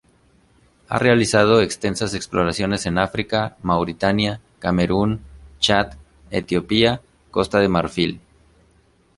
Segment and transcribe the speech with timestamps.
[0.89, 5.21] Ha realizado extensas exploraciones en África, Mauritania, Camerún,
[5.59, 5.91] Chad,
[6.31, 8.19] Etiopía, Costa de Marfil.